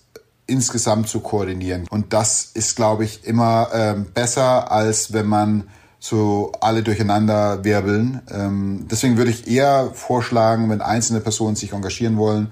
insgesamt 0.49 1.09
zu 1.09 1.21
koordinieren. 1.21 1.87
Und 1.89 2.13
das 2.13 2.51
ist, 2.55 2.75
glaube 2.75 3.05
ich, 3.05 3.25
immer 3.25 3.69
ähm, 3.73 4.07
besser, 4.13 4.73
als 4.73 5.13
wenn 5.13 5.27
man 5.27 5.69
so 6.01 6.53
alle 6.61 6.83
durcheinander 6.83 7.65
wirbeln. 7.65 8.23
Ähm, 8.31 8.87
deswegen 8.91 9.17
würde 9.17 9.31
ich 9.31 9.49
eher 9.49 9.91
vorschlagen, 9.95 10.71
wenn 10.71 10.81
einzelne 10.81 11.21
Personen 11.21 11.57
sich 11.57 11.73
engagieren 11.73 12.17
wollen, 12.17 12.51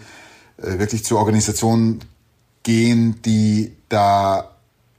äh, 0.58 0.78
wirklich 0.78 1.04
zu 1.04 1.18
Organisationen 1.18 2.00
gehen, 2.62 3.22
die 3.24 3.76
da 3.88 4.50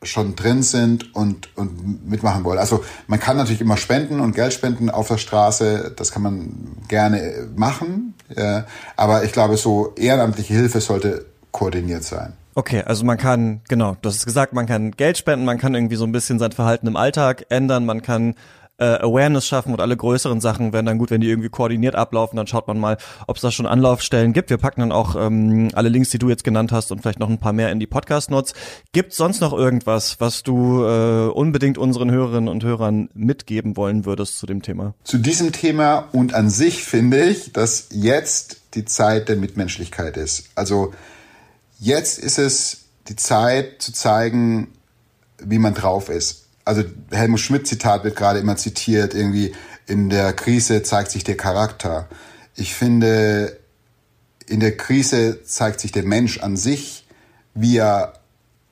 schon 0.03 0.35
drin 0.35 0.63
sind 0.63 1.13
und, 1.15 1.55
und 1.57 2.07
mitmachen 2.07 2.43
wollen. 2.43 2.59
Also 2.59 2.83
man 3.07 3.19
kann 3.19 3.35
natürlich 3.37 3.61
immer 3.61 3.77
spenden 3.77 4.19
und 4.19 4.35
Geld 4.35 4.53
spenden 4.53 4.89
auf 4.89 5.07
der 5.07 5.17
Straße, 5.17 5.93
das 5.95 6.11
kann 6.11 6.21
man 6.21 6.77
gerne 6.87 7.47
machen, 7.55 8.13
äh, 8.35 8.61
aber 8.95 9.23
ich 9.23 9.31
glaube, 9.31 9.57
so 9.57 9.93
ehrenamtliche 9.95 10.53
Hilfe 10.53 10.81
sollte 10.81 11.25
koordiniert 11.51 12.03
sein. 12.03 12.33
Okay, 12.57 12.81
also 12.83 13.05
man 13.05 13.19
kann, 13.19 13.61
genau, 13.69 13.97
du 14.01 14.09
hast 14.09 14.15
es 14.15 14.25
gesagt, 14.25 14.51
man 14.51 14.65
kann 14.65 14.89
Geld 14.89 15.15
spenden, 15.15 15.45
man 15.45 15.59
kann 15.59 15.75
irgendwie 15.75 15.95
so 15.95 16.05
ein 16.05 16.11
bisschen 16.11 16.39
sein 16.39 16.53
Verhalten 16.53 16.87
im 16.87 16.95
Alltag 16.95 17.45
ändern, 17.49 17.85
man 17.85 18.01
kann 18.01 18.33
äh, 18.79 18.85
Awareness 18.85 19.45
schaffen 19.45 19.73
und 19.73 19.79
alle 19.79 19.95
größeren 19.95 20.41
Sachen 20.41 20.73
wären 20.73 20.87
dann 20.87 20.97
gut, 20.97 21.11
wenn 21.11 21.21
die 21.21 21.29
irgendwie 21.29 21.49
koordiniert 21.49 21.93
ablaufen. 21.93 22.35
Dann 22.35 22.47
schaut 22.47 22.67
man 22.67 22.79
mal, 22.79 22.97
ob 23.27 23.35
es 23.35 23.43
da 23.43 23.51
schon 23.51 23.67
Anlaufstellen 23.67 24.33
gibt. 24.33 24.49
Wir 24.49 24.57
packen 24.57 24.81
dann 24.81 24.91
auch 24.91 25.15
ähm, 25.15 25.69
alle 25.73 25.89
Links, 25.89 26.09
die 26.09 26.17
du 26.17 26.29
jetzt 26.29 26.43
genannt 26.43 26.71
hast 26.71 26.91
und 26.91 27.03
vielleicht 27.03 27.19
noch 27.19 27.29
ein 27.29 27.37
paar 27.37 27.53
mehr 27.53 27.71
in 27.71 27.79
die 27.79 27.85
Podcast-Notes. 27.85 28.55
Gibt 28.91 29.13
sonst 29.13 29.39
noch 29.39 29.53
irgendwas, 29.53 30.19
was 30.19 30.41
du 30.41 30.83
äh, 30.83 31.27
unbedingt 31.27 31.77
unseren 31.77 32.09
Hörerinnen 32.09 32.49
und 32.49 32.63
Hörern 32.63 33.09
mitgeben 33.13 33.77
wollen 33.77 34.03
würdest 34.05 34.39
zu 34.39 34.47
dem 34.47 34.63
Thema? 34.63 34.95
Zu 35.03 35.19
diesem 35.19 35.51
Thema 35.51 36.07
und 36.11 36.33
an 36.33 36.49
sich 36.49 36.83
finde 36.83 37.23
ich, 37.23 37.53
dass 37.53 37.89
jetzt 37.91 38.61
die 38.73 38.85
Zeit 38.85 39.29
der 39.29 39.35
Mitmenschlichkeit 39.35 40.17
ist. 40.17 40.49
Also 40.55 40.91
Jetzt 41.79 42.19
ist 42.19 42.39
es 42.39 42.85
die 43.07 43.15
Zeit 43.15 43.81
zu 43.81 43.93
zeigen, 43.93 44.73
wie 45.39 45.59
man 45.59 45.73
drauf 45.73 46.09
ist. 46.09 46.45
Also 46.65 46.83
Helmut 47.11 47.39
Schmidt 47.39 47.67
Zitat 47.67 48.03
wird 48.03 48.15
gerade 48.15 48.39
immer 48.39 48.57
zitiert, 48.57 49.13
irgendwie 49.13 49.53
in 49.85 50.09
der 50.09 50.33
Krise 50.33 50.83
zeigt 50.83 51.11
sich 51.11 51.23
der 51.23 51.37
Charakter. 51.37 52.09
Ich 52.55 52.73
finde, 52.73 53.57
in 54.47 54.59
der 54.59 54.75
Krise 54.75 55.43
zeigt 55.43 55.79
sich 55.79 55.91
der 55.91 56.03
Mensch 56.03 56.39
an 56.39 56.57
sich, 56.57 57.07
wie 57.53 57.77
er 57.77 58.13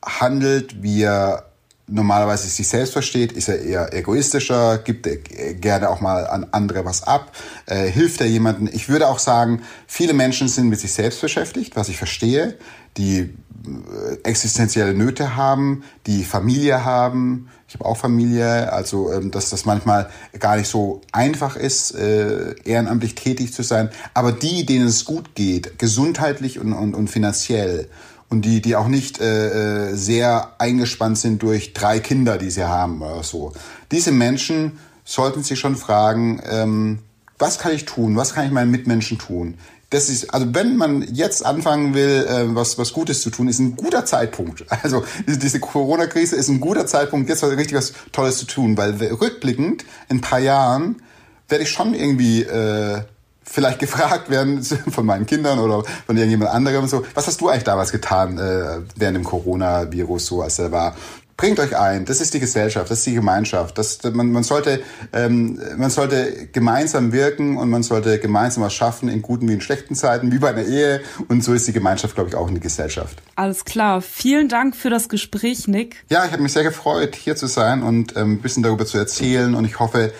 handelt, 0.03 0.83
wie 0.83 1.03
er 1.03 1.51
normalerweise 1.87 2.47
sich 2.47 2.67
selbst 2.67 2.93
versteht, 2.93 3.31
ist 3.31 3.47
er 3.47 3.61
eher 3.61 3.93
egoistischer, 3.93 4.79
gibt 4.79 5.05
er 5.05 5.17
gerne 5.53 5.89
auch 5.89 6.01
mal 6.01 6.27
an 6.27 6.47
andere 6.51 6.83
was 6.85 7.03
ab, 7.03 7.31
äh, 7.67 7.87
hilft 7.87 8.21
er 8.21 8.27
jemanden. 8.27 8.67
Ich 8.71 8.89
würde 8.89 9.07
auch 9.07 9.19
sagen, 9.19 9.61
viele 9.87 10.13
Menschen 10.13 10.47
sind 10.47 10.69
mit 10.69 10.79
sich 10.79 10.93
selbst 10.93 11.21
beschäftigt, 11.21 11.75
was 11.75 11.89
ich 11.89 11.97
verstehe, 11.97 12.57
die 12.97 13.19
äh, 13.19 14.17
existenzielle 14.23 14.93
Nöte 14.93 15.35
haben, 15.35 15.83
die 16.07 16.23
Familie 16.23 16.85
haben. 16.85 17.49
Ich 17.67 17.75
habe 17.75 17.85
auch 17.85 17.97
Familie, 17.97 18.71
also 18.71 19.11
ähm, 19.11 19.31
dass 19.31 19.49
das 19.49 19.65
manchmal 19.65 20.09
gar 20.39 20.57
nicht 20.57 20.69
so 20.69 21.01
einfach 21.11 21.55
ist, 21.55 21.91
äh, 21.91 22.55
ehrenamtlich 22.63 23.15
tätig 23.15 23.53
zu 23.53 23.63
sein. 23.63 23.89
Aber 24.13 24.31
die, 24.31 24.65
denen 24.65 24.87
es 24.87 25.05
gut 25.05 25.35
geht, 25.35 25.77
gesundheitlich 25.77 26.59
und, 26.59 26.73
und, 26.73 26.93
und 26.95 27.09
finanziell, 27.09 27.89
und 28.35 28.41
die, 28.41 28.61
die 28.61 28.75
auch 28.75 28.89
nicht 28.89 29.21
äh, 29.21 29.91
äh, 29.91 29.95
sehr 29.95 30.55
eingespannt 30.57 31.17
sind 31.17 31.41
durch 31.41 31.71
drei 31.71 32.01
Kinder, 32.01 32.37
die 32.37 32.51
sie 32.51 32.67
haben 32.67 33.01
oder 33.01 33.23
so. 33.23 33.53
Diese 33.91 34.11
Menschen 34.11 34.77
sollten 35.05 35.41
sich 35.41 35.57
schon 35.57 35.77
fragen, 35.77 36.41
ähm, 36.45 36.99
was 37.39 37.59
kann 37.59 37.71
ich 37.71 37.85
tun? 37.85 38.17
Was 38.17 38.33
kann 38.33 38.45
ich 38.45 38.51
meinen 38.51 38.71
Mitmenschen 38.71 39.17
tun? 39.19 39.57
Das 39.89 40.09
ist, 40.09 40.33
also 40.33 40.53
wenn 40.53 40.75
man 40.75 41.01
jetzt 41.13 41.45
anfangen 41.45 41.93
will, 41.93 42.27
äh, 42.27 42.53
was, 42.53 42.77
was 42.77 42.91
Gutes 42.91 43.21
zu 43.21 43.29
tun, 43.29 43.47
ist 43.47 43.59
ein 43.59 43.77
guter 43.77 44.03
Zeitpunkt. 44.03 44.65
Also 44.83 45.05
diese, 45.25 45.61
Corona-Krise 45.61 46.35
ist 46.35 46.49
ein 46.49 46.59
guter 46.59 46.85
Zeitpunkt, 46.85 47.29
jetzt 47.29 47.41
richtig 47.41 47.77
was 47.77 47.93
Tolles 48.11 48.37
zu 48.37 48.47
tun, 48.47 48.75
weil 48.75 49.01
rückblickend 49.01 49.85
in 50.09 50.17
ein 50.17 50.21
paar 50.21 50.39
Jahren 50.39 51.01
werde 51.47 51.63
ich 51.63 51.69
schon 51.69 51.93
irgendwie 51.93 52.41
äh, 52.41 52.99
vielleicht 53.45 53.79
gefragt 53.79 54.29
werden 54.29 54.63
von 54.89 55.05
meinen 55.05 55.25
Kindern 55.25 55.59
oder 55.59 55.83
von 56.05 56.17
irgendjemand 56.17 56.51
anderem 56.51 56.87
so, 56.87 57.05
was 57.13 57.27
hast 57.27 57.39
du 57.41 57.49
eigentlich 57.49 57.63
damals 57.63 57.91
getan 57.91 58.37
äh, 58.37 58.81
während 58.95 59.17
dem 59.17 59.23
Coronavirus 59.23 60.25
so, 60.25 60.41
als 60.41 60.59
er 60.59 60.71
war? 60.71 60.95
Bringt 61.37 61.59
euch 61.59 61.75
ein, 61.77 62.05
das 62.05 62.21
ist 62.21 62.33
die 62.33 62.39
Gesellschaft, 62.39 62.89
das 62.89 62.99
ist 62.99 63.07
die 63.07 63.13
Gemeinschaft. 63.13 63.77
Das, 63.77 63.99
man, 64.13 64.31
man, 64.31 64.43
sollte, 64.43 64.81
ähm, 65.11 65.59
man 65.75 65.89
sollte 65.89 66.47
gemeinsam 66.53 67.11
wirken 67.11 67.57
und 67.57 67.69
man 67.69 67.83
sollte 67.83 68.19
gemeinsam 68.19 68.63
was 68.63 68.73
schaffen 68.73 69.09
in 69.09 69.21
guten 69.21 69.49
wie 69.49 69.53
in 69.53 69.59
schlechten 69.59 69.95
Zeiten, 69.95 70.31
wie 70.31 70.39
bei 70.39 70.51
einer 70.51 70.63
Ehe. 70.63 71.01
Und 71.27 71.43
so 71.43 71.53
ist 71.53 71.67
die 71.67 71.73
Gemeinschaft, 71.73 72.15
glaube 72.15 72.29
ich, 72.29 72.35
auch 72.35 72.47
eine 72.47 72.61
Gesellschaft. 72.61 73.21
Alles 73.35 73.65
klar. 73.65 74.01
Vielen 74.01 74.47
Dank 74.47 74.77
für 74.77 74.89
das 74.89 75.09
Gespräch, 75.09 75.67
Nick. 75.67 76.05
Ja, 76.09 76.23
ich 76.23 76.31
habe 76.31 76.41
mich 76.41 76.53
sehr 76.53 76.63
gefreut, 76.63 77.17
hier 77.17 77.35
zu 77.35 77.47
sein 77.47 77.83
und 77.83 78.15
ähm, 78.15 78.35
ein 78.35 78.41
bisschen 78.41 78.63
darüber 78.63 78.85
zu 78.85 78.97
erzählen. 78.97 79.55
Und 79.55 79.65
ich 79.65 79.77
hoffe, 79.77 80.13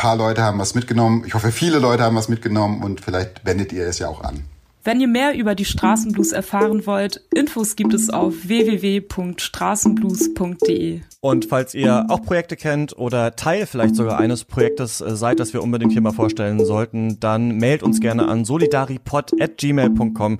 paar 0.00 0.16
Leute 0.16 0.42
haben 0.42 0.58
was 0.58 0.74
mitgenommen. 0.74 1.24
Ich 1.26 1.34
hoffe, 1.34 1.52
viele 1.52 1.78
Leute 1.78 2.04
haben 2.04 2.16
was 2.16 2.30
mitgenommen 2.30 2.82
und 2.82 3.02
vielleicht 3.02 3.44
wendet 3.44 3.74
ihr 3.74 3.86
es 3.86 3.98
ja 3.98 4.08
auch 4.08 4.24
an. 4.24 4.44
Wenn 4.82 4.98
ihr 4.98 5.08
mehr 5.08 5.36
über 5.36 5.54
die 5.54 5.66
Straßenblues 5.66 6.32
erfahren 6.32 6.86
wollt, 6.86 7.20
Infos 7.34 7.76
gibt 7.76 7.92
es 7.92 8.08
auf 8.08 8.32
www.straßenblues.de. 8.44 11.00
Und 11.20 11.44
falls 11.44 11.74
ihr 11.74 12.06
auch 12.08 12.22
Projekte 12.22 12.56
kennt 12.56 12.96
oder 12.96 13.36
Teil 13.36 13.66
vielleicht 13.66 13.94
sogar 13.94 14.18
eines 14.18 14.44
Projektes 14.44 15.02
äh, 15.02 15.16
seid, 15.16 15.38
das 15.38 15.52
wir 15.52 15.62
unbedingt 15.62 15.92
hier 15.92 16.00
mal 16.00 16.14
vorstellen 16.14 16.64
sollten, 16.64 17.20
dann 17.20 17.58
mailt 17.58 17.82
uns 17.82 18.00
gerne 18.00 18.26
an 18.26 18.46
solidaripod@gmail.com. 18.46 20.38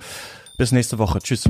Bis 0.57 0.71
nächste 0.71 0.97
Woche. 0.97 1.19
Tschüss. 1.19 1.47